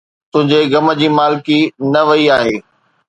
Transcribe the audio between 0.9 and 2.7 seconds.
جي مالڪي نه وئي آھي